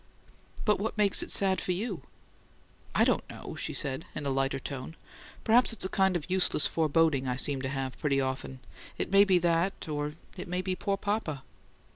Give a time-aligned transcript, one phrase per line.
[0.65, 2.01] "But what makes it sad for YOU?"
[2.95, 4.95] "I don't know," she said, in a lighter tone.
[5.43, 8.61] "Perhaps it's a kind of useless foreboding I seem to have pretty often.
[8.97, 11.43] It may be that or it may be poor papa."